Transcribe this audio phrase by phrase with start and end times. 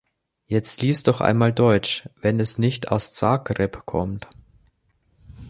[0.47, 4.25] Jetzt lies doch einmal Deutsch, wenn es nicht aus Zagreb kommt!